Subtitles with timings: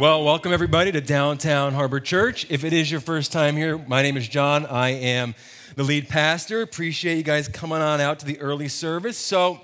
[0.00, 2.46] Well, welcome everybody to Downtown Harbor Church.
[2.48, 4.64] If it is your first time here, my name is John.
[4.64, 5.34] I am
[5.76, 6.62] the lead pastor.
[6.62, 9.18] Appreciate you guys coming on out to the early service.
[9.18, 9.60] So,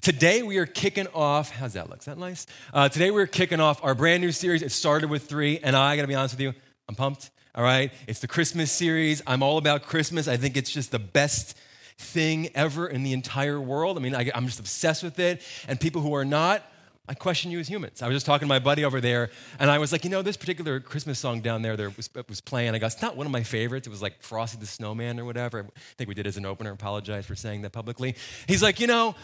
[0.00, 1.50] Today we are kicking off.
[1.50, 1.98] How's that look?
[1.98, 2.46] Is that nice?
[2.72, 4.62] Uh, today we're kicking off our brand new series.
[4.62, 6.54] It started with three, and I gotta be honest with you,
[6.88, 7.30] I'm pumped.
[7.56, 9.22] All right, it's the Christmas series.
[9.26, 10.28] I'm all about Christmas.
[10.28, 11.58] I think it's just the best
[11.98, 13.96] thing ever in the entire world.
[13.96, 15.42] I mean, I, I'm just obsessed with it.
[15.66, 16.64] And people who are not,
[17.08, 18.00] I question you as humans.
[18.00, 20.22] I was just talking to my buddy over there, and I was like, you know,
[20.22, 23.26] this particular Christmas song down there that was, was playing, I go, it's not one
[23.26, 23.88] of my favorites.
[23.88, 25.66] It was like Frosty the Snowman or whatever.
[25.66, 26.70] I think we did as an opener.
[26.70, 28.14] Apologize for saying that publicly.
[28.46, 29.16] He's like, you know,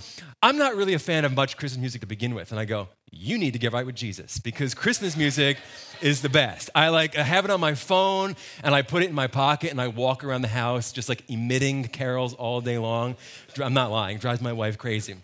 [0.42, 2.50] I'm not really a fan of much Christmas music to begin with.
[2.50, 5.58] And I go, you need to get right with Jesus because Christmas music
[6.00, 6.70] is the best.
[6.74, 9.70] I like I have it on my phone and I put it in my pocket
[9.70, 13.16] and I walk around the house just like emitting carols all day long.
[13.62, 15.14] I'm not lying, drives my wife crazy.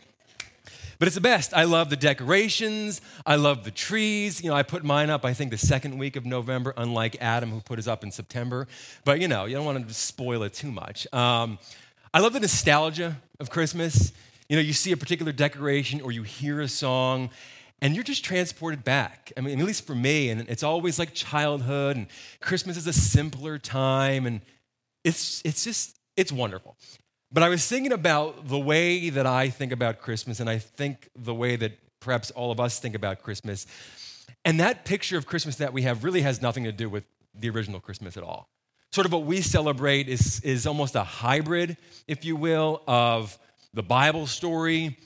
[0.98, 1.52] But it's the best.
[1.54, 3.00] I love the decorations.
[3.26, 4.42] I love the trees.
[4.42, 7.50] You know, I put mine up, I think, the second week of November, unlike Adam,
[7.50, 8.66] who put his up in September.
[9.04, 11.06] But, you know, you don't want to spoil it too much.
[11.12, 11.58] Um,
[12.12, 14.12] I love the nostalgia of Christmas.
[14.48, 17.30] You know, you see a particular decoration or you hear a song
[17.84, 19.32] and you're just transported back.
[19.36, 22.06] I mean, at least for me, and it's always like childhood, and
[22.40, 24.40] Christmas is a simpler time, and
[25.04, 26.76] it's, it's just, it's wonderful.
[27.34, 31.08] But I was thinking about the way that I think about Christmas, and I think
[31.16, 33.66] the way that perhaps all of us think about Christmas.
[34.44, 37.50] And that picture of Christmas that we have really has nothing to do with the
[37.50, 38.48] original Christmas at all.
[38.92, 43.36] Sort of what we celebrate is, is almost a hybrid, if you will, of
[43.72, 44.96] the Bible story,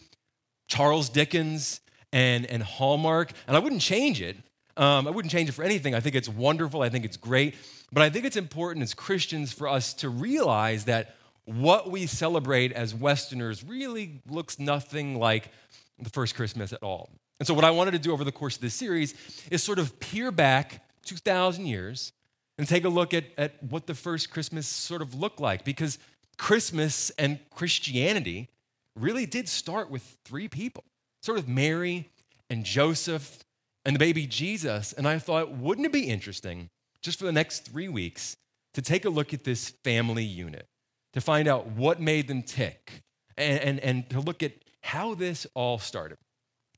[0.66, 1.80] Charles Dickens,
[2.12, 3.32] and, and Hallmark.
[3.46, 4.36] And I wouldn't change it.
[4.76, 5.94] Um, I wouldn't change it for anything.
[5.94, 6.82] I think it's wonderful.
[6.82, 7.54] I think it's great.
[7.90, 11.14] But I think it's important as Christians for us to realize that
[11.48, 15.50] what we celebrate as Westerners really looks nothing like
[15.98, 17.08] the first Christmas at all.
[17.40, 19.14] And so, what I wanted to do over the course of this series
[19.50, 22.12] is sort of peer back 2,000 years
[22.58, 25.64] and take a look at, at what the first Christmas sort of looked like.
[25.64, 25.98] Because
[26.36, 28.50] Christmas and Christianity
[28.94, 30.84] really did start with three people
[31.22, 32.10] sort of Mary
[32.50, 33.42] and Joseph
[33.84, 34.92] and the baby Jesus.
[34.92, 36.68] And I thought, wouldn't it be interesting
[37.00, 38.36] just for the next three weeks
[38.74, 40.68] to take a look at this family unit?
[41.12, 43.02] To find out what made them tick
[43.36, 44.52] and, and, and to look at
[44.82, 46.18] how this all started.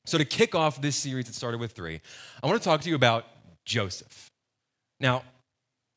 [0.05, 2.01] So, to kick off this series that started with three,
[2.41, 3.25] I want to talk to you about
[3.65, 4.31] Joseph.
[4.99, 5.23] Now,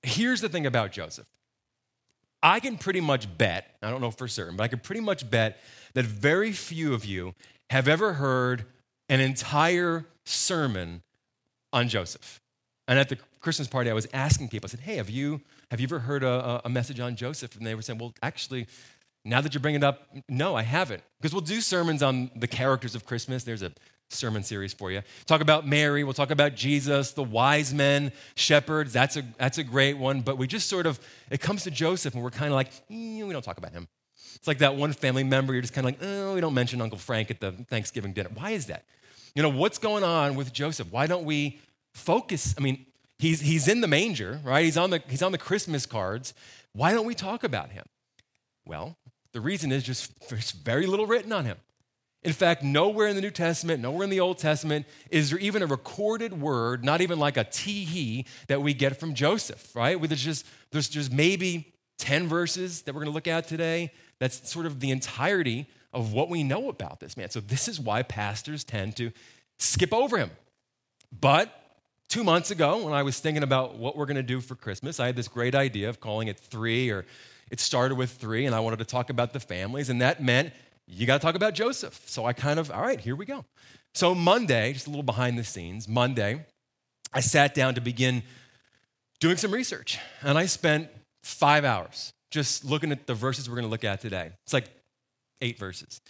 [0.03, 1.27] here's the thing about Joseph
[2.43, 5.29] I can pretty much bet, I don't know for certain, but I can pretty much
[5.31, 5.59] bet
[5.95, 7.35] that very few of you
[7.71, 8.67] have ever heard
[9.09, 11.03] an entire sermon
[11.73, 12.41] on Joseph.
[12.87, 15.41] And at the Christmas party, I was asking people, I said, hey, have you
[15.71, 17.57] have you ever heard a, a message on Joseph?
[17.57, 18.67] And they were saying, Well, actually,
[19.25, 21.03] now that you're bringing it up, no, I haven't.
[21.21, 23.45] Because we'll do sermons on the characters of Christmas.
[23.45, 23.73] There's a
[24.11, 25.03] sermon series for you.
[25.27, 28.93] Talk about Mary, we'll talk about Jesus, the wise men, shepherds.
[28.93, 30.21] That's a, that's a great one.
[30.21, 33.23] But we just sort of, it comes to Joseph and we're kind of like, eh,
[33.23, 33.89] we don't talk about him.
[34.37, 36.81] It's like that one family member, you're just kind of like, oh, we don't mention
[36.81, 38.31] Uncle Frank at the Thanksgiving dinner.
[38.35, 38.85] Why is that?
[39.35, 40.93] You know, what's going on with Joseph?
[40.93, 41.61] Why don't we
[41.93, 42.55] focus?
[42.59, 42.85] I mean,
[43.19, 44.65] He's, he's in the manger, right?
[44.65, 46.35] He's on, the, he's on the Christmas cards.
[46.73, 47.85] Why don't we talk about him?
[48.67, 48.97] Well,
[49.33, 51.59] the reason is just there's very little written on him.
[52.23, 55.63] In fact, nowhere in the New Testament, nowhere in the Old Testament is there even
[55.63, 60.01] a recorded word, not even like a tee hee that we get from Joseph, right?
[60.01, 63.93] There's just, there's just maybe 10 verses that we're going to look at today.
[64.21, 67.29] That's sort of the entirety of what we know about this man.
[67.29, 69.13] So, this is why pastors tend to
[69.59, 70.31] skip over him.
[71.13, 71.53] But
[72.09, 75.01] two months ago, when I was thinking about what we're going to do for Christmas,
[75.01, 77.05] I had this great idea of calling it three, or
[77.51, 80.53] it started with three, and I wanted to talk about the families, and that meant
[80.87, 82.03] you got to talk about Joseph.
[82.07, 83.45] So I kind of, all right, here we go.
[83.95, 86.45] So Monday, just a little behind the scenes, Monday,
[87.13, 88.23] I sat down to begin
[89.21, 90.89] doing some research, and I spent
[91.23, 94.33] five hours just looking at the verses we're going to look at today.
[94.45, 94.69] It's like
[95.41, 96.01] eight verses.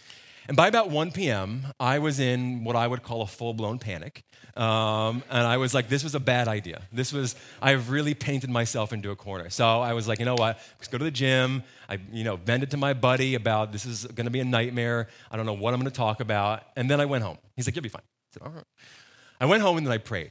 [0.46, 3.78] And by about 1 p.m., I was in what I would call a full blown
[3.78, 4.24] panic.
[4.56, 6.82] Um, and I was like, this was a bad idea.
[6.92, 9.48] This was, I've really painted myself into a corner.
[9.48, 10.58] So I was like, you know what?
[10.78, 11.62] Let's go to the gym.
[11.88, 15.08] I, you know, vented to my buddy about this is going to be a nightmare.
[15.30, 16.62] I don't know what I'm going to talk about.
[16.76, 17.38] And then I went home.
[17.56, 18.02] He's like, you'll be fine.
[18.02, 18.64] I said, all right.
[19.40, 20.30] I went home and then I prayed.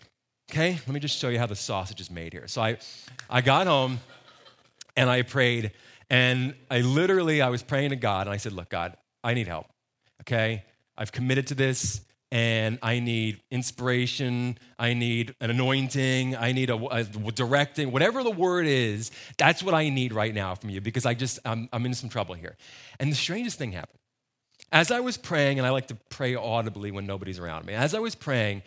[0.51, 2.47] Okay, let me just show you how the sausage is made here.
[2.47, 2.77] So I,
[3.29, 3.99] I got home
[4.95, 5.71] and I prayed.
[6.09, 9.47] And I literally, I was praying to God and I said, look, God, I need
[9.47, 9.72] help
[10.23, 10.63] okay?
[10.97, 16.75] I've committed to this and I need inspiration, I need an anointing, I need a,
[16.87, 21.05] a, directing, whatever the word is, that's what I need right now from you because
[21.05, 22.57] I just, I'm, I'm in some trouble here.
[22.99, 23.99] And the strangest thing happened.
[24.71, 27.93] As I was praying, and I like to pray audibly when nobody's around me, as
[27.93, 28.63] I was praying,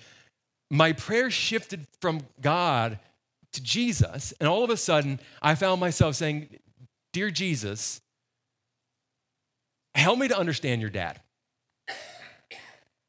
[0.71, 3.01] my prayer shifted from God
[3.53, 4.33] to Jesus.
[4.39, 6.49] And all of a sudden, I found myself saying,
[7.13, 8.01] Dear Jesus,
[9.97, 11.21] help me to understand your dad.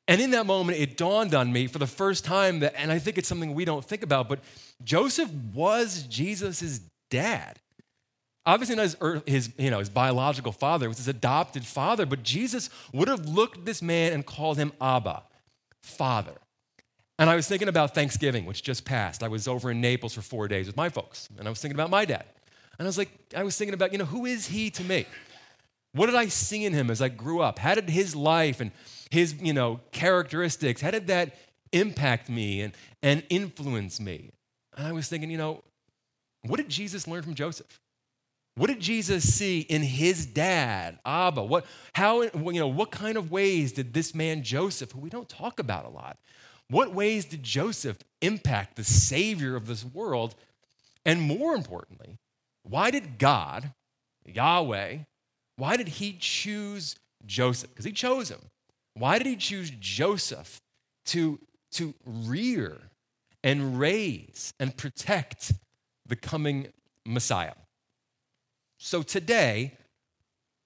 [0.07, 2.99] And in that moment, it dawned on me for the first time that, and I
[2.99, 4.39] think it's something we don't think about, but
[4.83, 7.59] Joseph was Jesus' dad.
[8.45, 12.05] Obviously, not his, er, his, you know, his biological father, it was his adopted father,
[12.05, 15.23] but Jesus would have looked at this man and called him Abba,
[15.81, 16.35] father.
[17.19, 19.23] And I was thinking about Thanksgiving, which just passed.
[19.23, 21.75] I was over in Naples for four days with my folks, and I was thinking
[21.75, 22.23] about my dad.
[22.79, 25.05] And I was like, I was thinking about, you know, who is he to me?
[25.93, 27.59] What did I see in him as I grew up?
[27.59, 28.71] How did his life and
[29.09, 31.35] his, you know, characteristics, how did that
[31.71, 34.31] impact me and, and influence me?
[34.75, 35.63] And I was thinking, you know,
[36.43, 37.79] what did Jesus learn from Joseph?
[38.55, 41.43] What did Jesus see in his dad, Abba?
[41.43, 45.29] What, how, you know, what kind of ways did this man Joseph, who we don't
[45.29, 46.17] talk about a lot,
[46.69, 50.35] what ways did Joseph impact the Savior of this world?
[51.05, 52.17] And more importantly,
[52.63, 53.73] why did God,
[54.25, 54.97] Yahweh,
[55.55, 56.95] why did he choose
[57.25, 57.69] Joseph?
[57.69, 58.41] Because he chose him.
[58.97, 60.61] Why did he choose Joseph
[61.07, 61.39] to,
[61.73, 62.77] to rear
[63.43, 65.53] and raise and protect
[66.05, 66.67] the coming
[67.05, 67.53] Messiah?
[68.79, 69.77] So today,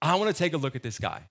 [0.00, 1.22] I want to take a look at this guy.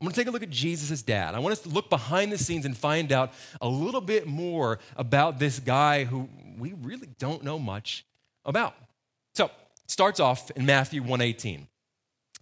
[0.00, 1.34] I'm going to take a look at Jesus' dad.
[1.34, 4.78] I want us to look behind the scenes and find out a little bit more
[4.96, 8.04] about this guy who we really don't know much
[8.44, 8.74] about.
[9.34, 9.52] So, it
[9.90, 11.68] starts off in Matthew 118.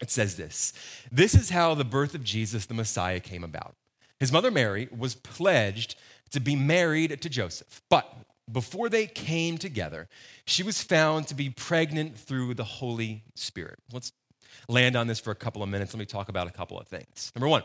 [0.01, 0.73] It says this
[1.13, 3.77] This is how the birth of Jesus, the Messiah, came about.
[4.23, 5.97] His mother Mary was pledged
[6.31, 7.83] to be married to Joseph.
[7.89, 8.07] But
[8.51, 10.09] before they came together,
[10.45, 13.81] she was found to be pregnant through the Holy Spirit.
[13.93, 14.13] Let's
[14.69, 15.93] land on this for a couple of minutes.
[15.93, 17.33] Let me talk about a couple of things.
[17.35, 17.65] Number one,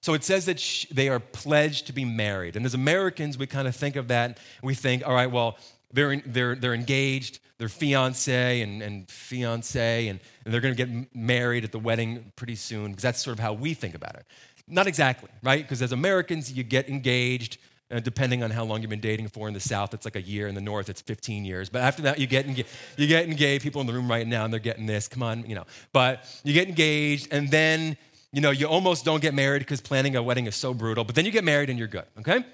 [0.00, 0.60] so it says that
[0.90, 2.56] they are pledged to be married.
[2.56, 4.40] And as Americans, we kind of think of that.
[4.60, 5.56] We think, all right, well,
[5.92, 10.84] they're, in, they're, they're engaged, they're fiance and, and fiance, and, and they're going to
[10.84, 14.16] get married at the wedding pretty soon, because that's sort of how we think about
[14.16, 14.26] it.
[14.68, 15.62] Not exactly, right?
[15.62, 17.58] Because as Americans, you get engaged,
[17.90, 19.48] uh, depending on how long you've been dating for.
[19.48, 20.48] In the South, it's like a year.
[20.48, 21.68] In the North, it's 15 years.
[21.68, 22.68] But after that, you get engaged.
[22.96, 23.62] You get engaged.
[23.62, 25.08] People in the room right now, and they're getting this.
[25.08, 25.64] Come on, you know.
[25.92, 27.96] But you get engaged, and then
[28.32, 31.04] you know you almost don't get married because planning a wedding is so brutal.
[31.04, 32.06] But then you get married, and you're good.
[32.18, 32.44] Okay.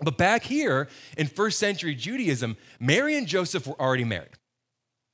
[0.00, 4.30] But back here in first century Judaism, Mary and Joseph were already married.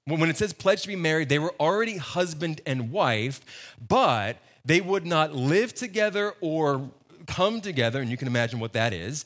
[0.06, 4.38] When it says pledged to be married, they were already husband and wife, but
[4.68, 6.90] they would not live together or
[7.26, 9.24] come together, and you can imagine what that is,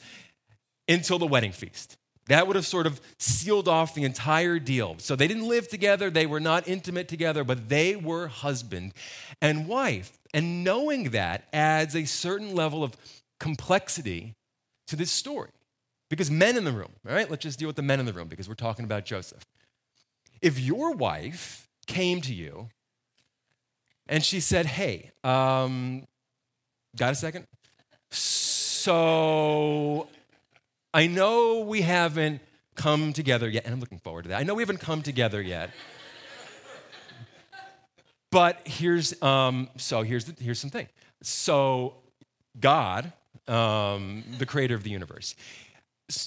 [0.89, 1.97] until the wedding feast.
[2.29, 4.94] That would have sort of sealed off the entire deal.
[4.99, 8.94] So they didn't live together, they were not intimate together, but they were husband
[9.41, 10.12] and wife.
[10.33, 12.97] And knowing that adds a certain level of
[13.41, 14.35] complexity
[14.87, 15.50] to this story.
[16.09, 18.12] Because men in the room, all right, let's just deal with the men in the
[18.12, 19.44] room because we're talking about Joseph.
[20.41, 22.69] If your wife came to you
[24.12, 26.05] and she said, Hey, um,
[26.94, 27.47] got a second?
[28.11, 30.06] So
[30.93, 32.43] I know we haven't
[32.75, 34.41] come together yet, and I'm looking forward to that.
[34.41, 35.70] I know we haven't come together yet.
[38.31, 40.87] but here's um, so here's the, here's something.
[41.23, 41.94] So
[42.61, 43.15] God,
[43.49, 45.35] um, the creator of the universe,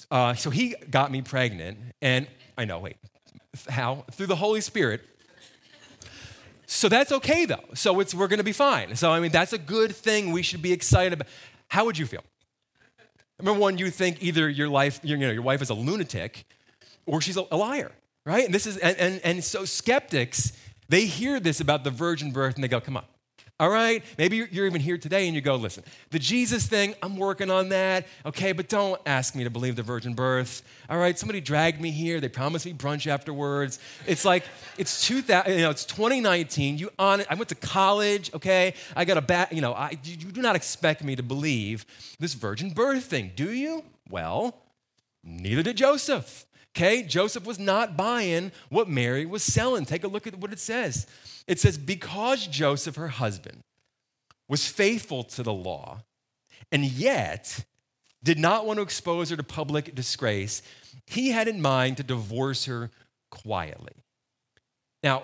[0.10, 2.26] uh, so he got me pregnant, and
[2.58, 2.80] I know.
[2.80, 2.98] Wait,
[3.70, 4.06] how?
[4.12, 5.04] Through the Holy Spirit
[6.66, 7.66] so that's okay though.
[7.74, 8.96] So it's we're going to be fine.
[8.96, 10.32] So I mean that's a good thing.
[10.32, 11.28] We should be excited about.
[11.68, 12.24] How would you feel?
[13.40, 16.46] Remember when you think either your life, you know, your wife is a lunatic,
[17.06, 17.92] or she's a, liar,
[18.26, 18.46] right?
[18.46, 20.54] And this is and, and and so skeptics
[20.88, 23.06] they hear this about the virgin birth and they go, come on,
[23.58, 24.04] all right?
[24.18, 27.70] Maybe you're even here today and you go, listen, the Jesus thing, I'm working on
[27.70, 28.06] that.
[28.26, 30.62] Okay, but don't ask me to believe the virgin birth.
[30.90, 32.20] All right, somebody dragged me here.
[32.20, 33.80] They promised me brunch afterwards.
[34.06, 34.44] It's like,
[34.78, 36.78] it's 2000, you know, it's 2019.
[36.78, 37.24] You on.
[37.30, 38.74] I went to college, okay?
[38.94, 41.86] I got a bat, you know, I, you do not expect me to believe
[42.20, 43.84] this virgin birth thing, do you?
[44.10, 44.58] Well,
[45.24, 46.46] neither did Joseph.
[46.76, 49.86] Okay, Joseph was not buying what Mary was selling.
[49.86, 51.08] Take a look at what it says.
[51.48, 53.62] It says, Because Joseph, her husband,
[54.50, 56.02] was faithful to the law
[56.72, 57.64] and yet
[58.24, 60.62] did not want to expose her to public disgrace,
[61.08, 62.92] he had in mind to divorce her
[63.32, 63.94] quietly.
[65.02, 65.24] Now,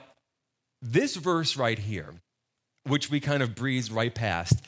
[0.81, 2.13] this verse right here,
[2.85, 4.63] which we kind of breeze right past,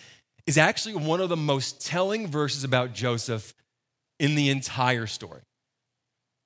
[0.46, 3.54] is actually one of the most telling verses about Joseph
[4.20, 5.42] in the entire story.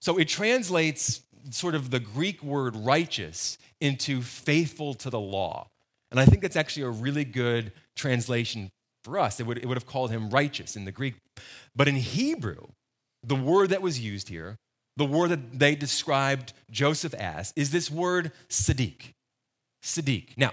[0.02, 5.70] So it translates sort of the Greek word righteous into faithful to the law.
[6.12, 8.70] And I think that's actually a really good translation
[9.04, 9.40] for us.
[9.40, 11.16] It would, it would have called him righteous in the Greek.
[11.76, 12.68] But in Hebrew,
[13.24, 14.58] the word that was used here,
[14.96, 19.14] the word that they described Joseph as, is this word Sadiq.
[19.84, 20.30] Sadiq.
[20.38, 20.52] Now,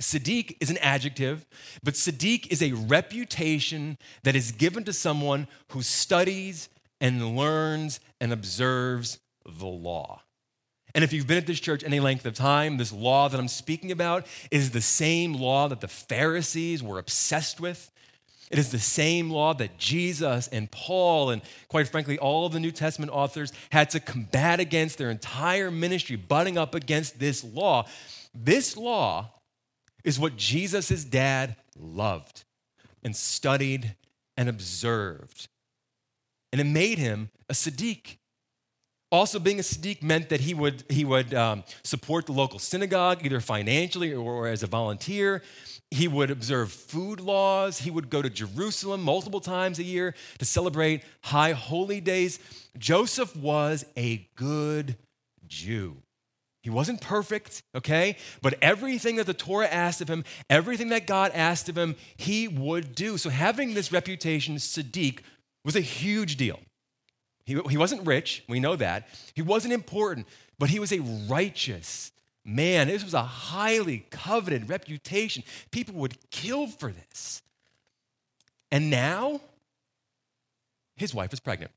[0.00, 1.46] Sadiq is an adjective,
[1.82, 6.68] but Sadiq is a reputation that is given to someone who studies
[7.00, 10.22] and learns and observes the law.
[10.94, 13.48] And if you've been at this church any length of time, this law that I'm
[13.48, 17.90] speaking about is the same law that the Pharisees were obsessed with.
[18.50, 22.60] It is the same law that Jesus and Paul, and quite frankly, all of the
[22.60, 27.86] New Testament authors had to combat against their entire ministry, butting up against this law.
[28.32, 29.32] This law
[30.04, 32.44] is what Jesus' dad loved
[33.02, 33.96] and studied
[34.36, 35.48] and observed.
[36.54, 38.18] And it made him a Sadiq.
[39.10, 43.26] Also, being a Sadiq meant that he would, he would um, support the local synagogue,
[43.26, 45.42] either financially or, or as a volunteer.
[45.90, 47.78] He would observe food laws.
[47.78, 52.38] He would go to Jerusalem multiple times a year to celebrate high holy days.
[52.78, 54.96] Joseph was a good
[55.48, 55.96] Jew.
[56.62, 58.16] He wasn't perfect, okay?
[58.42, 62.46] But everything that the Torah asked of him, everything that God asked of him, he
[62.46, 63.18] would do.
[63.18, 65.18] So having this reputation, Sadiq,
[65.64, 66.60] was a huge deal.
[67.44, 69.08] He, he wasn't rich, we know that.
[69.34, 70.26] He wasn't important,
[70.58, 72.12] but he was a righteous
[72.44, 72.88] man.
[72.88, 75.42] This was a highly coveted reputation.
[75.70, 77.42] People would kill for this.
[78.70, 79.40] And now,
[80.96, 81.70] his wife is pregnant.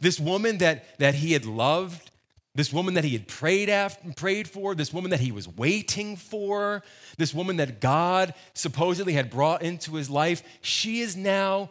[0.00, 2.10] This woman that, that he had loved,
[2.54, 6.16] this woman that he had prayed after, prayed for, this woman that he was waiting
[6.16, 6.82] for,
[7.16, 11.70] this woman that God supposedly had brought into his life, she is now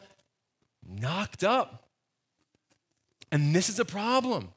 [0.87, 1.83] knocked up.
[3.31, 4.49] And this is a problem.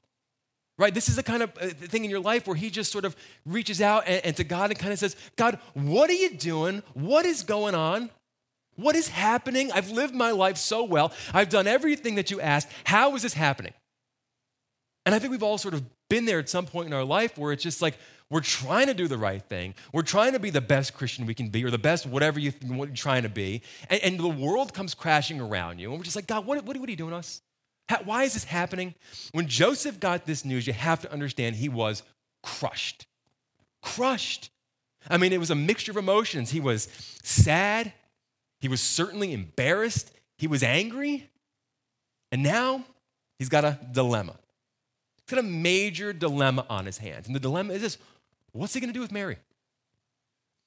[0.79, 0.95] Right?
[0.95, 3.15] This is the kind of uh, thing in your life where he just sort of
[3.45, 6.83] reaches out and, and to God and kind of says, God, what are you doing?
[6.95, 8.09] What is going on?
[8.77, 9.71] What is happening?
[9.73, 11.13] I've lived my life so well.
[11.35, 12.69] I've done everything that you asked.
[12.85, 13.75] How is this happening?
[15.05, 17.37] And I think we've all sort of been there at some point in our life
[17.37, 17.99] where it's just like
[18.31, 19.75] we're trying to do the right thing.
[19.93, 22.53] We're trying to be the best Christian we can be or the best whatever you,
[22.69, 23.63] what you're trying to be.
[23.89, 25.91] And, and, the world comes crashing around you.
[25.91, 27.43] And we're just like, God, what, what, what are you doing to us?
[27.89, 28.95] How, why is this happening?
[29.33, 32.05] When Joseph got this news, you have to understand he was
[32.45, 33.07] crushed.
[33.83, 34.51] Crushed.
[35.09, 36.51] I mean, it was a mixture of emotions.
[36.51, 36.89] He was
[37.25, 37.93] sad.
[38.61, 40.13] He was certainly embarrassed.
[40.39, 41.29] He was angry.
[42.31, 42.85] And now
[43.41, 44.37] he's got a dilemma.
[45.17, 47.27] He's got a major dilemma on his hands.
[47.27, 47.99] And the dilemma is this
[48.53, 49.37] what's he going to do with Mary?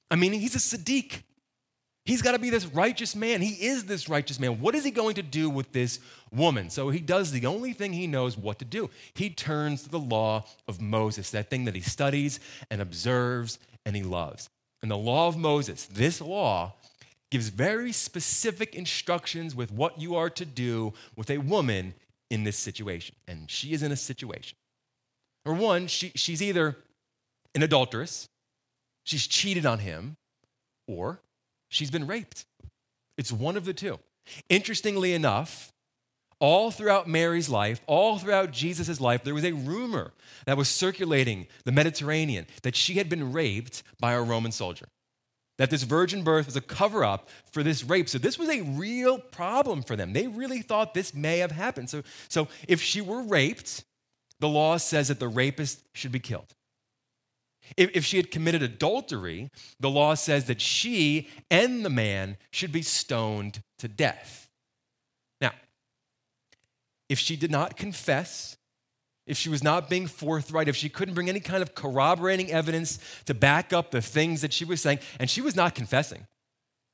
[0.09, 1.23] I mean, he's a Sadiq.
[2.05, 3.41] He's got to be this righteous man.
[3.41, 4.59] He is this righteous man.
[4.59, 5.99] What is he going to do with this
[6.31, 6.69] woman?
[6.69, 8.89] So he does the only thing he knows what to do.
[9.13, 13.95] He turns to the law of Moses, that thing that he studies and observes and
[13.95, 14.49] he loves.
[14.81, 16.73] And the law of Moses, this law,
[17.31, 21.93] gives very specific instructions with what you are to do with a woman
[22.29, 23.15] in this situation.
[23.27, 24.57] And she is in a situation.
[25.45, 26.77] Or one, she, she's either
[27.55, 28.27] an adulteress,
[29.03, 30.17] she's cheated on him,
[30.87, 31.21] or
[31.69, 32.45] she's been raped.
[33.17, 33.99] It's one of the two.
[34.49, 35.71] Interestingly enough,
[36.39, 40.13] all throughout Mary's life, all throughout Jesus' life, there was a rumor
[40.45, 44.87] that was circulating the Mediterranean that she had been raped by a Roman soldier
[45.57, 48.09] that this virgin birth was a cover up for this rape.
[48.09, 50.13] So this was a real problem for them.
[50.13, 51.89] They really thought this may have happened.
[51.89, 53.83] So, so if she were raped,
[54.39, 56.53] the law says that the rapist should be killed.
[57.77, 59.49] If, if she had committed adultery,
[59.79, 64.49] the law says that she and the man should be stoned to death.
[65.41, 65.51] Now,
[67.09, 68.57] if she did not confess,
[69.25, 72.99] if she was not being forthright, if she couldn't bring any kind of corroborating evidence
[73.25, 76.27] to back up the things that she was saying, and she was not confessing.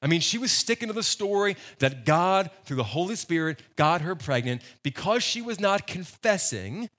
[0.02, 4.02] I mean, she was sticking to the story that God, through the Holy Spirit, got
[4.02, 4.62] her pregnant.
[4.82, 6.90] Because she was not confessing,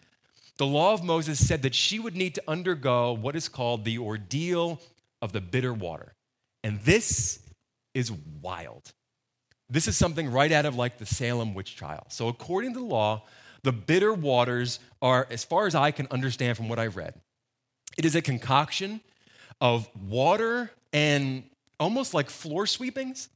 [0.60, 3.96] the law of Moses said that she would need to undergo what is called the
[3.96, 4.78] ordeal
[5.22, 6.12] of the bitter water.
[6.62, 7.40] And this
[7.94, 8.12] is
[8.42, 8.92] wild.
[9.70, 12.04] This is something right out of like the Salem witch trial.
[12.10, 13.22] So, according to the law,
[13.62, 17.14] the bitter waters are, as far as I can understand from what I've read,
[17.96, 19.00] it is a concoction
[19.62, 21.44] of water and
[21.78, 23.30] almost like floor sweepings,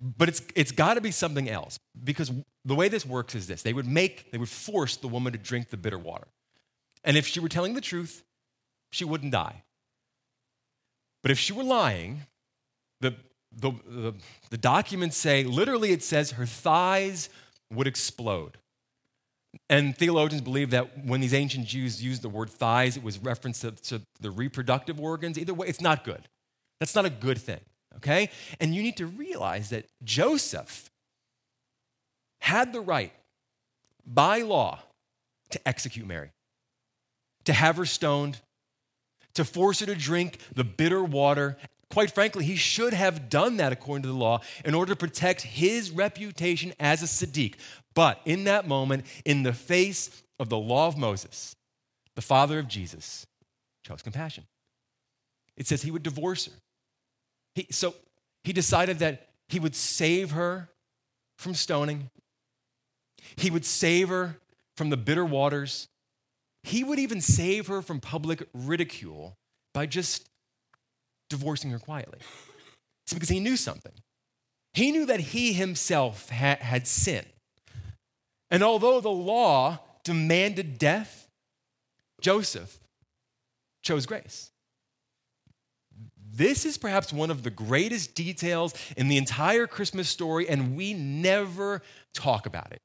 [0.00, 2.30] but it's, it's got to be something else because
[2.64, 5.40] the way this works is this they would make, they would force the woman to
[5.40, 6.28] drink the bitter water.
[7.06, 8.24] And if she were telling the truth,
[8.90, 9.62] she wouldn't die.
[11.22, 12.22] But if she were lying,
[13.00, 13.14] the,
[13.52, 14.14] the, the,
[14.50, 17.30] the documents say, literally, it says her thighs
[17.72, 18.58] would explode.
[19.70, 23.60] And theologians believe that when these ancient Jews used the word thighs, it was reference
[23.60, 25.38] to, to, the reproductive organs.
[25.38, 26.28] Either way, it's not good.
[26.78, 27.60] That's not a good thing,
[27.96, 28.30] okay?
[28.60, 30.90] And you need to realize that Joseph
[32.40, 33.12] had the right
[34.06, 34.80] by law
[35.50, 36.30] to execute Mary,
[37.46, 38.40] to have her stoned,
[39.34, 41.56] to force her to drink the bitter water.
[41.90, 45.42] Quite frankly, he should have done that according to the law in order to protect
[45.42, 47.54] his reputation as a Siddiq.
[47.94, 51.56] But in that moment, in the face of the law of Moses,
[52.14, 53.26] the father of Jesus
[53.86, 54.44] chose compassion.
[55.56, 56.52] It says he would divorce her.
[57.54, 57.94] He, so
[58.44, 60.68] he decided that he would save her
[61.38, 62.10] from stoning,
[63.36, 64.38] he would save her
[64.76, 65.88] from the bitter waters.
[66.66, 69.36] He would even save her from public ridicule
[69.72, 70.28] by just
[71.30, 72.18] divorcing her quietly.
[73.04, 73.92] It's because he knew something.
[74.74, 77.28] He knew that he himself ha- had sinned.
[78.50, 81.28] And although the law demanded death,
[82.20, 82.78] Joseph
[83.84, 84.50] chose grace.
[86.32, 90.94] This is perhaps one of the greatest details in the entire Christmas story, and we
[90.94, 91.80] never
[92.12, 92.80] talk about it.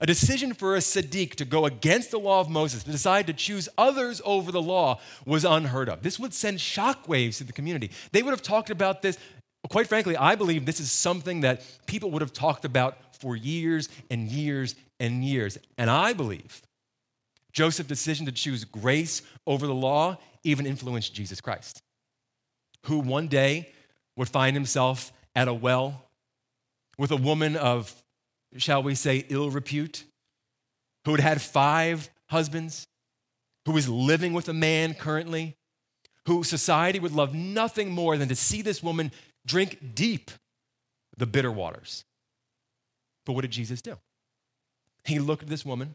[0.00, 3.32] A decision for a Siddiq to go against the law of Moses, to decide to
[3.32, 6.02] choose others over the law, was unheard of.
[6.02, 7.90] This would send shockwaves to the community.
[8.12, 9.18] They would have talked about this.
[9.68, 13.88] Quite frankly, I believe this is something that people would have talked about for years
[14.10, 15.58] and years and years.
[15.76, 16.62] And I believe
[17.52, 21.82] Joseph's decision to choose grace over the law even influenced Jesus Christ,
[22.86, 23.72] who one day
[24.16, 26.04] would find himself at a well
[26.98, 27.94] with a woman of
[28.56, 30.04] shall we say, ill repute,
[31.04, 32.86] who had had five husbands,
[33.66, 35.56] who was living with a man currently,
[36.26, 39.10] who society would love nothing more than to see this woman
[39.46, 40.30] drink deep
[41.16, 42.04] the bitter waters.
[43.26, 43.96] But what did Jesus do?
[45.04, 45.94] He looked at this woman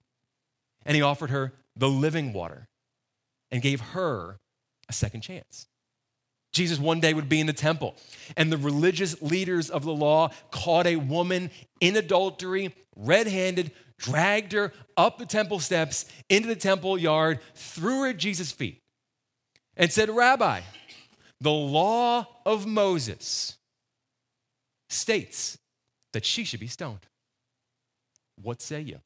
[0.86, 2.68] and he offered her the living water
[3.52, 4.40] and gave her
[4.90, 5.68] a second chance.
[6.54, 7.96] Jesus one day would be in the temple,
[8.38, 11.50] and the religious leaders of the law caught a woman
[11.82, 18.02] in adultery, red handed, dragged her up the temple steps into the temple yard, threw
[18.02, 18.80] her at Jesus' feet,
[19.76, 20.62] and said, Rabbi,
[21.42, 23.58] the law of Moses
[24.90, 25.58] states
[26.14, 27.08] that she should be stoned.
[28.42, 29.00] What say you?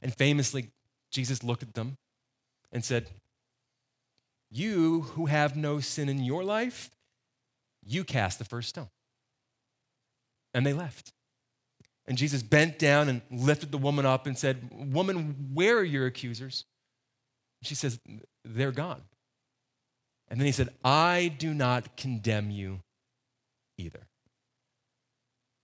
[0.00, 0.70] And famously,
[1.10, 1.96] Jesus looked at them
[2.72, 3.08] and said,
[4.52, 6.90] you who have no sin in your life,
[7.84, 8.90] you cast the first stone.
[10.54, 11.12] And they left.
[12.06, 16.06] And Jesus bent down and lifted the woman up and said, Woman, where are your
[16.06, 16.64] accusers?
[17.62, 17.98] She says,
[18.44, 19.02] They're gone.
[20.28, 22.80] And then he said, I do not condemn you
[23.78, 24.06] either.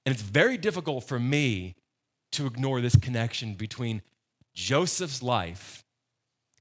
[0.06, 1.74] And it's very difficult for me
[2.32, 4.02] to ignore this connection between
[4.54, 5.84] Joseph's life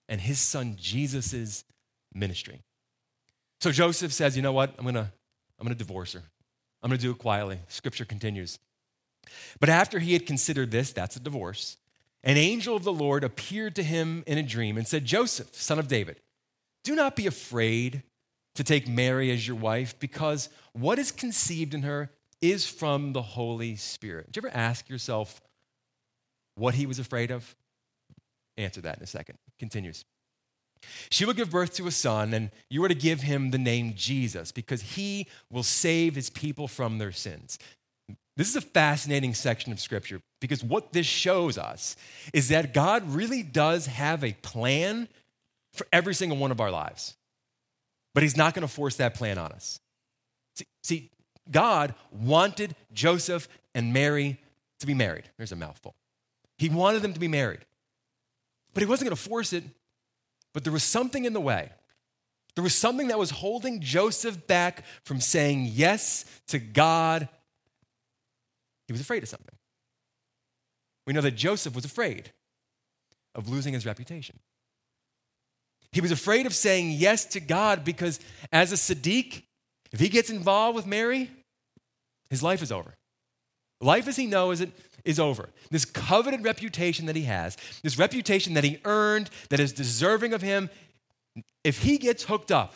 [0.09, 1.63] and his son Jesus'
[2.17, 2.61] ministry.
[3.61, 4.73] So Joseph says, you know what?
[4.77, 5.11] I'm going to
[5.59, 6.23] I'm going to divorce her.
[6.83, 7.59] I'm going to do it quietly.
[7.67, 8.59] Scripture continues.
[9.59, 11.77] But after he had considered this, that's a divorce,
[12.23, 15.79] an angel of the Lord appeared to him in a dream and said, Joseph, son
[15.79, 16.21] of David,
[16.83, 18.03] do not be afraid
[18.55, 23.21] to take Mary as your wife, because what is conceived in her is from the
[23.21, 24.27] Holy Spirit.
[24.27, 25.41] Did you ever ask yourself
[26.55, 27.55] what he was afraid of?
[28.57, 29.37] Answer that in a second.
[29.59, 30.05] Continues.
[31.09, 33.93] She will give birth to a son, and you are to give him the name
[33.95, 37.57] Jesus because he will save his people from their sins.
[38.37, 41.95] This is a fascinating section of scripture because what this shows us
[42.33, 45.07] is that God really does have a plan
[45.73, 47.15] for every single one of our lives,
[48.13, 49.79] but he's not going to force that plan on us.
[50.83, 51.09] See,
[51.49, 54.39] God wanted Joseph and Mary
[54.79, 55.23] to be married.
[55.37, 55.95] There's a mouthful.
[56.57, 57.65] He wanted them to be married,
[58.73, 59.63] but he wasn't going to force it
[60.57, 61.69] but there was something in the way.
[62.55, 67.29] There was something that was holding Joseph back from saying yes to God.
[68.87, 69.53] He was afraid of something.
[71.05, 72.31] We know that Joseph was afraid
[73.35, 74.39] of losing his reputation.
[75.91, 78.19] He was afraid of saying yes to God because,
[78.51, 79.43] as a Siddiq,
[79.91, 81.29] if he gets involved with Mary,
[82.31, 82.95] his life is over.
[83.79, 84.71] Life as he knows it
[85.05, 85.49] is over.
[85.69, 90.41] This coveted reputation that he has, this reputation that he earned, that is deserving of
[90.41, 90.69] him,
[91.63, 92.73] if he gets hooked up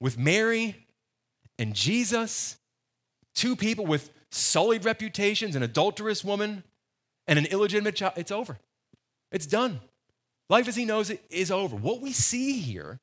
[0.00, 0.86] with Mary
[1.58, 2.56] and Jesus,
[3.34, 6.62] two people with sullied reputations, an adulterous woman
[7.26, 8.58] and an illegitimate child, it's over.
[9.32, 9.80] It's done.
[10.48, 11.76] Life as he knows it is over.
[11.76, 12.98] What we see here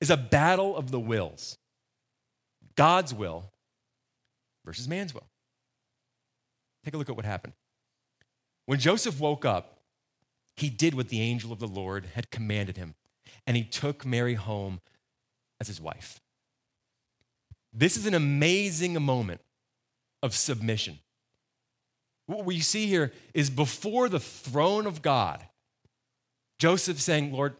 [0.00, 1.58] is a battle of the wills
[2.76, 3.50] God's will
[4.64, 5.26] versus man's will.
[6.88, 7.52] Take a look at what happened.
[8.64, 9.80] When Joseph woke up,
[10.56, 12.94] he did what the angel of the Lord had commanded him,
[13.46, 14.80] and he took Mary home
[15.60, 16.22] as his wife.
[17.74, 19.42] This is an amazing moment
[20.22, 20.98] of submission.
[22.24, 25.46] What we see here is before the throne of God,
[26.58, 27.54] Joseph saying, Lord,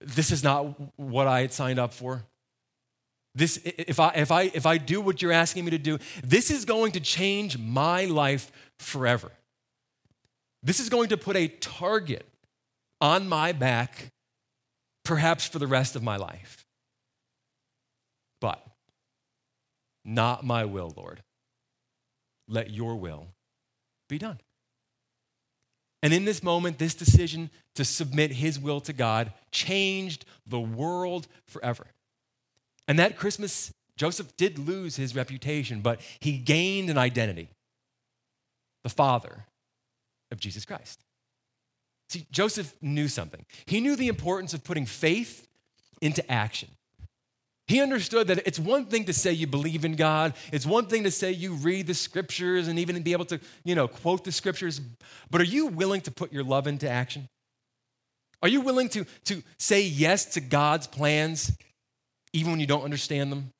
[0.00, 2.24] this is not what I had signed up for.
[3.34, 6.50] This, if, I, if, I, if I do what you're asking me to do, this
[6.50, 9.32] is going to change my life forever.
[10.62, 12.26] This is going to put a target
[13.00, 14.12] on my back,
[15.04, 16.66] perhaps for the rest of my life.
[18.40, 18.64] But
[20.04, 21.22] not my will, Lord.
[22.48, 23.28] Let your will
[24.08, 24.40] be done.
[26.02, 31.28] And in this moment, this decision to submit his will to God changed the world
[31.46, 31.86] forever.
[32.88, 37.48] And that Christmas, Joseph did lose his reputation, but he gained an identity
[38.82, 39.46] the father
[40.32, 41.00] of Jesus Christ.
[42.08, 43.46] See, Joseph knew something.
[43.64, 45.46] He knew the importance of putting faith
[46.00, 46.68] into action.
[47.68, 50.34] He understood that it's one thing to say you believe in God.
[50.52, 53.74] It's one thing to say you read the scriptures and even be able to, you
[53.74, 54.80] know, quote the scriptures.
[55.30, 57.28] But are you willing to put your love into action?
[58.42, 61.52] Are you willing to, to say yes to God's plans
[62.32, 63.52] even when you don't understand them?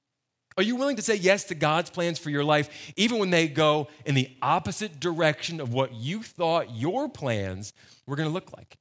[0.56, 3.48] Are you willing to say yes to God's plans for your life even when they
[3.48, 7.72] go in the opposite direction of what you thought your plans
[8.06, 8.76] were going to look like?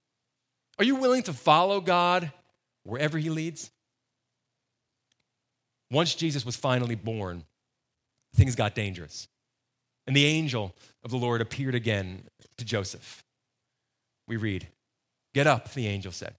[0.77, 2.31] Are you willing to follow God
[2.83, 3.71] wherever He leads?
[5.91, 7.43] Once Jesus was finally born,
[8.35, 9.27] things got dangerous.
[10.07, 10.73] And the angel
[11.03, 12.23] of the Lord appeared again
[12.57, 13.23] to Joseph.
[14.27, 14.67] We read,
[15.33, 16.35] Get up, the angel said.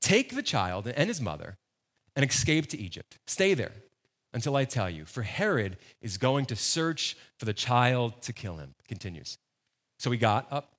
[0.00, 1.56] Take the child and his mother
[2.16, 3.18] and escape to Egypt.
[3.26, 3.72] Stay there
[4.32, 8.56] until I tell you, for Herod is going to search for the child to kill
[8.56, 8.74] him.
[8.88, 9.38] Continues.
[9.98, 10.72] So he got up.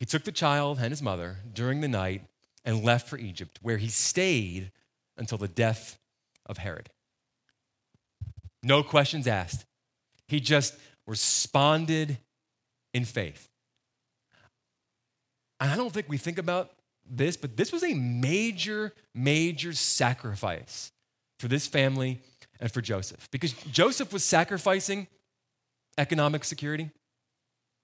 [0.00, 2.22] He took the child and his mother during the night
[2.64, 4.72] and left for Egypt, where he stayed
[5.16, 5.98] until the death
[6.46, 6.90] of Herod.
[8.62, 9.64] No questions asked.
[10.26, 10.74] He just
[11.06, 12.18] responded
[12.92, 13.48] in faith.
[15.60, 16.70] And I don't think we think about
[17.10, 20.92] this, but this was a major, major sacrifice
[21.38, 22.20] for this family
[22.60, 23.28] and for Joseph.
[23.30, 25.06] Because Joseph was sacrificing
[25.96, 26.90] economic security,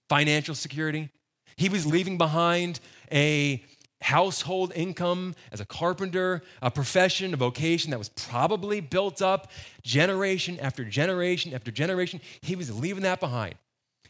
[0.09, 1.11] financial security.
[1.57, 2.81] He was leaving behind
[3.13, 3.63] a
[4.01, 9.51] household income as a carpenter, a profession, a vocation that was probably built up
[9.83, 12.21] generation after generation after generation.
[12.43, 13.55] He was leaving that behind.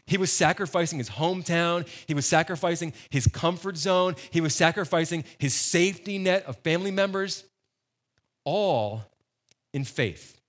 [0.07, 1.87] He was sacrificing his hometown.
[2.07, 4.15] He was sacrificing his comfort zone.
[4.29, 7.43] He was sacrificing his safety net of family members,
[8.43, 9.03] all
[9.73, 10.39] in faith,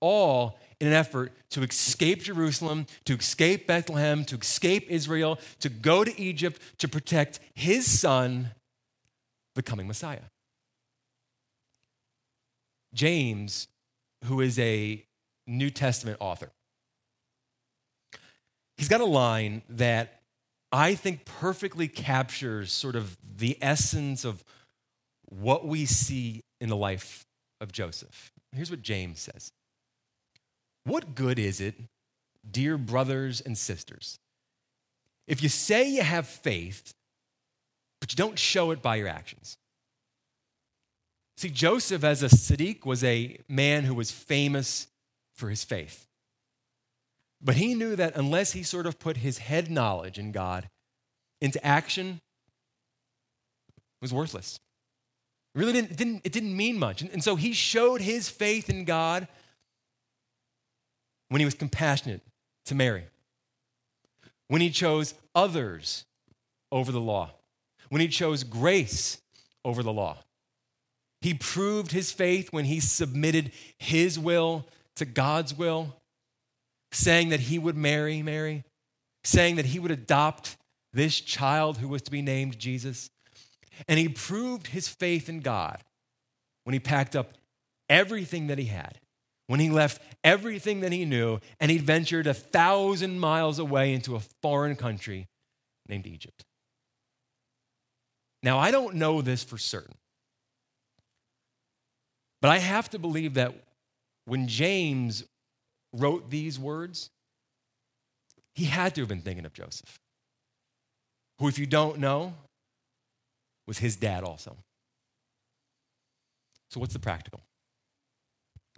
[0.00, 6.02] all in an effort to escape Jerusalem, to escape Bethlehem, to escape Israel, to go
[6.02, 8.52] to Egypt to protect his son
[9.54, 10.22] the coming Messiah.
[12.94, 13.68] James,
[14.24, 15.04] who is a
[15.46, 16.50] New Testament author,
[18.80, 20.22] he's got a line that
[20.72, 24.42] I think perfectly captures sort of the essence of
[25.26, 27.26] what we see in the life
[27.60, 28.32] of Joseph.
[28.52, 29.52] Here's what James says
[30.84, 31.74] What good is it,
[32.50, 34.18] dear brothers and sisters,
[35.28, 36.94] if you say you have faith,
[38.00, 39.58] but you don't show it by your actions.
[41.36, 44.86] See, Joseph, as a Siddiq, was a man who was famous
[45.34, 46.06] for his faith.
[47.42, 50.68] But he knew that unless he sort of put his head knowledge in God
[51.40, 52.20] into action,
[53.76, 54.58] it was worthless.
[55.54, 57.00] It really didn't, it didn't, it didn't mean much.
[57.02, 59.26] And, and so he showed his faith in God
[61.28, 62.22] when he was compassionate
[62.66, 63.04] to Mary,
[64.48, 66.04] when he chose others
[66.70, 67.30] over the law,
[67.88, 69.18] when he chose grace
[69.64, 70.18] over the law.
[71.20, 75.96] He proved his faith when he submitted his will to God's will,
[76.92, 78.64] saying that he would marry Mary,
[79.24, 80.56] saying that he would adopt
[80.92, 83.10] this child who was to be named Jesus.
[83.88, 85.82] And he proved his faith in God
[86.64, 87.34] when he packed up
[87.88, 88.98] everything that he had,
[89.46, 94.16] when he left everything that he knew, and he ventured a thousand miles away into
[94.16, 95.28] a foreign country
[95.88, 96.44] named Egypt.
[98.42, 99.94] Now, I don't know this for certain,
[102.40, 103.54] but I have to believe that
[104.24, 105.24] when James
[105.92, 107.10] wrote these words,
[108.54, 109.98] he had to have been thinking of Joseph,
[111.38, 112.34] who, if you don't know,
[113.66, 114.56] was his dad also.
[116.70, 117.40] So, what's the practical?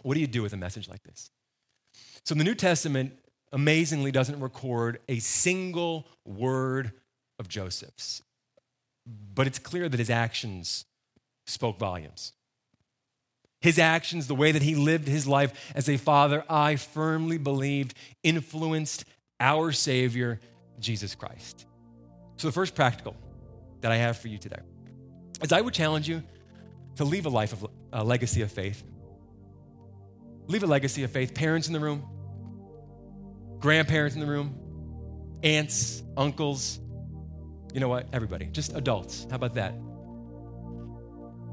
[0.01, 1.29] What do you do with a message like this?
[2.25, 3.13] So, the New Testament
[3.51, 6.91] amazingly doesn't record a single word
[7.39, 8.21] of Joseph's
[9.05, 10.85] but it's clear that his actions
[11.47, 12.33] spoke volumes.
[13.63, 17.93] His actions, the way that he lived his life as a father, I firmly believed
[18.21, 19.05] influenced
[19.39, 20.41] our Savior,
[20.81, 21.65] Jesus Christ.
[22.35, 23.15] So, the first practical
[23.79, 24.59] that I have for you today
[25.41, 26.23] is I would challenge you
[26.97, 28.83] to leave a life of a legacy of faith.
[30.47, 31.33] Leave a legacy of faith.
[31.33, 32.03] Parents in the room,
[33.59, 34.57] grandparents in the room,
[35.41, 36.81] aunts, uncles,
[37.73, 38.07] you know what?
[38.11, 39.25] Everybody, just adults.
[39.29, 39.71] How about that?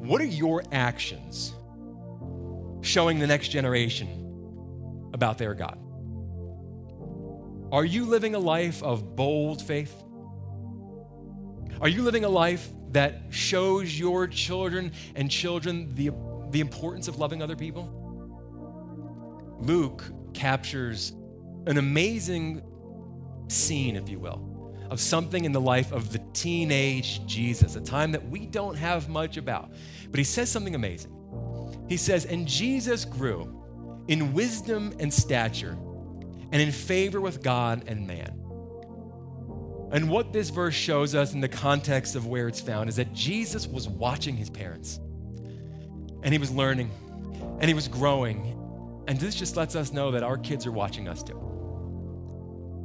[0.00, 1.54] What are your actions
[2.82, 5.78] showing the next generation about their God?
[7.72, 9.94] Are you living a life of bold faith?
[11.80, 16.10] Are you living a life that shows your children and children the,
[16.50, 17.96] the importance of loving other people?
[19.60, 21.12] Luke captures
[21.66, 22.62] an amazing
[23.48, 28.12] scene, if you will, of something in the life of the teenage Jesus, a time
[28.12, 29.70] that we don't have much about.
[30.10, 31.19] But he says something amazing.
[31.90, 35.76] He says, And Jesus grew in wisdom and stature
[36.52, 38.36] and in favor with God and man.
[39.92, 43.12] And what this verse shows us in the context of where it's found is that
[43.12, 45.00] Jesus was watching his parents
[46.22, 46.92] and he was learning
[47.58, 48.56] and he was growing.
[49.08, 51.40] And this just lets us know that our kids are watching us too.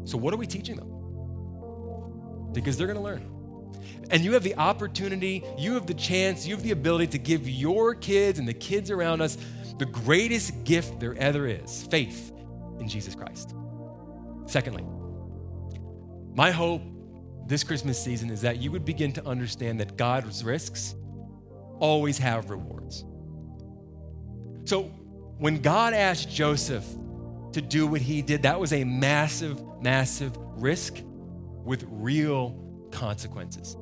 [0.05, 2.53] So, what are we teaching them?
[2.53, 3.34] Because they're going to learn.
[4.09, 7.49] And you have the opportunity, you have the chance, you have the ability to give
[7.49, 9.37] your kids and the kids around us
[9.77, 12.31] the greatest gift there ever is faith
[12.79, 13.53] in Jesus Christ.
[14.45, 14.85] Secondly,
[16.33, 16.81] my hope
[17.47, 20.95] this Christmas season is that you would begin to understand that God's risks
[21.79, 23.03] always have rewards.
[24.63, 24.83] So,
[25.37, 26.85] when God asked Joseph
[27.51, 31.01] to do what he did, that was a massive, massive risk
[31.63, 32.64] with real
[32.95, 33.75] consequences.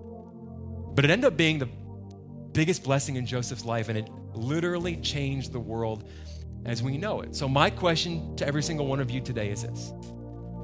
[0.96, 1.70] But it ended up being the
[2.52, 6.10] biggest blessing in Joseph's life, and it literally changed the world
[6.66, 7.36] as we know it.
[7.36, 9.94] So, my question to every single one of you today is this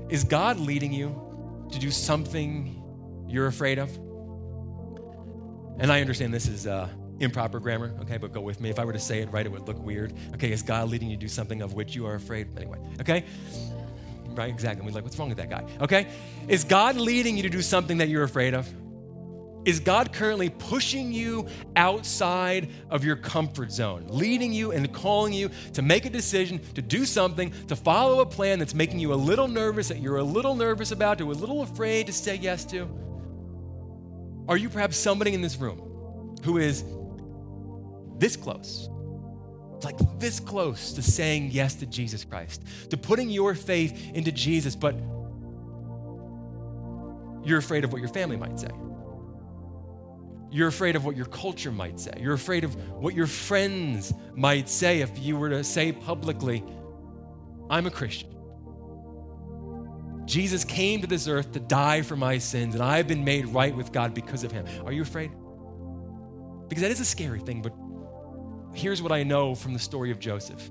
[0.09, 2.83] Is God leading you to do something
[3.27, 3.89] you're afraid of?
[5.79, 8.69] And I understand this is uh, improper grammar, okay, but go with me.
[8.69, 10.13] If I were to say it right, it would look weird.
[10.33, 12.47] Okay, is God leading you to do something of which you are afraid?
[12.57, 13.23] Anyway, okay?
[14.35, 14.85] Right, exactly.
[14.85, 15.65] We're like, what's wrong with that guy?
[15.81, 16.07] Okay?
[16.47, 18.71] Is God leading you to do something that you're afraid of?
[19.65, 25.51] Is God currently pushing you outside of your comfort zone, leading you and calling you
[25.73, 29.15] to make a decision, to do something, to follow a plan that's making you a
[29.15, 32.63] little nervous, that you're a little nervous about, to a little afraid to say yes
[32.65, 32.87] to?
[34.47, 36.85] Are you perhaps somebody in this room who is
[38.17, 38.89] this close,
[39.83, 44.75] like this close to saying yes to Jesus Christ, to putting your faith into Jesus,
[44.75, 44.95] but
[47.43, 48.69] you're afraid of what your family might say?
[50.51, 52.11] You're afraid of what your culture might say.
[52.19, 56.63] You're afraid of what your friends might say if you were to say publicly,
[57.69, 58.29] I'm a Christian.
[60.25, 63.75] Jesus came to this earth to die for my sins, and I've been made right
[63.75, 64.65] with God because of him.
[64.85, 65.31] Are you afraid?
[66.67, 67.73] Because that is a scary thing, but
[68.73, 70.69] here's what I know from the story of Joseph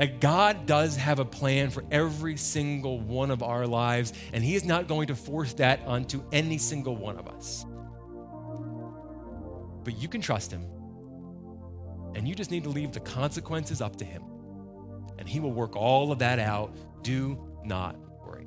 [0.00, 4.54] that God does have a plan for every single one of our lives, and He
[4.54, 7.66] is not going to force that onto any single one of us.
[9.84, 10.64] But you can trust Him,
[12.14, 14.22] and you just need to leave the consequences up to Him,
[15.18, 16.74] and He will work all of that out.
[17.02, 17.94] Do not
[18.26, 18.46] worry.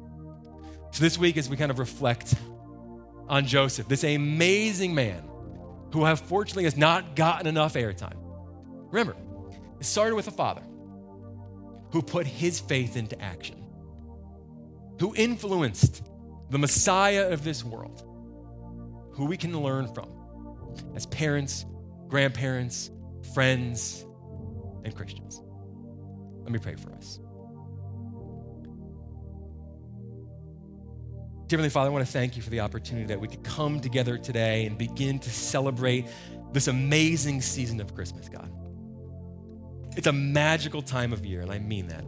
[0.92, 2.34] so, this week, as we kind of reflect
[3.30, 5.24] on Joseph, this amazing man
[5.92, 8.23] who unfortunately has not gotten enough airtime,
[8.94, 9.16] remember,
[9.80, 10.62] it started with a father
[11.92, 13.64] who put his faith into action,
[15.00, 16.04] who influenced
[16.50, 18.04] the Messiah of this world,
[19.14, 20.10] who we can learn from
[20.96, 21.66] as parents,
[22.08, 22.92] grandparents,
[23.34, 24.06] friends,
[24.84, 25.42] and Christians.
[26.44, 27.20] Let me pray for us.
[31.50, 34.18] Heavenly Father, I want to thank you for the opportunity that we could come together
[34.18, 36.06] today and begin to celebrate
[36.52, 38.52] this amazing season of Christmas, God.
[39.96, 42.04] It's a magical time of year, and I mean that.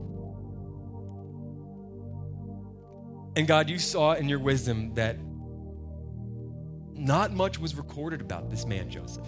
[3.37, 5.17] And God, you saw in your wisdom that
[6.93, 9.27] not much was recorded about this man, Joseph.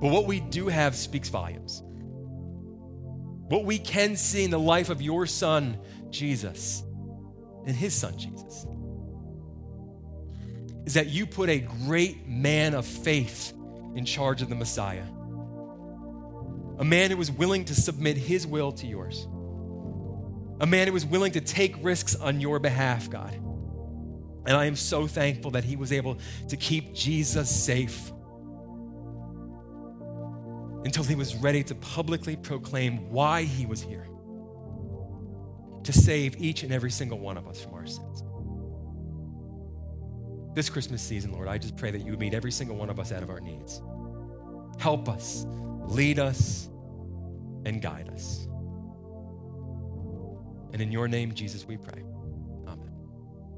[0.00, 1.82] But what we do have speaks volumes.
[3.48, 5.78] What we can see in the life of your son,
[6.10, 6.82] Jesus,
[7.66, 8.66] and his son Jesus
[10.84, 13.52] is that you put a great man of faith
[13.94, 15.04] in charge of the Messiah.
[16.82, 19.26] A man who was willing to submit his will to yours.
[20.60, 23.32] A man who was willing to take risks on your behalf, God.
[24.44, 26.18] And I am so thankful that he was able
[26.48, 28.12] to keep Jesus safe.
[30.84, 34.08] until he was ready to publicly proclaim why he was here
[35.84, 38.22] to save each and every single one of us from our sins.
[40.54, 43.00] This Christmas season, Lord, I just pray that you would meet every single one of
[43.00, 43.80] us out of our needs.
[44.78, 45.46] Help us,
[45.86, 46.68] lead us,
[47.64, 48.48] and guide us.
[50.72, 52.02] And in your name, Jesus, we pray.